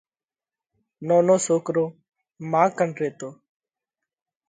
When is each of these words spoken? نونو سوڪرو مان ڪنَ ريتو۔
نونو 1.07 1.35
سوڪرو 1.45 1.85
مان 2.51 2.67
ڪنَ 2.77 2.89
ريتو۔ 2.99 3.29